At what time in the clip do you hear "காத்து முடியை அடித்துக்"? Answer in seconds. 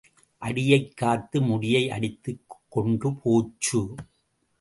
0.97-2.57